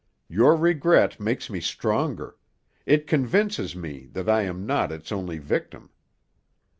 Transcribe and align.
"Your 0.29 0.55
regret 0.55 1.19
makes 1.19 1.47
me 1.47 1.59
stronger; 1.59 2.35
it 2.87 3.05
convinces 3.05 3.75
me 3.75 4.07
that 4.13 4.27
I 4.27 4.41
am 4.41 4.65
not 4.65 4.91
its 4.91 5.11
only 5.11 5.37
victim. 5.37 5.91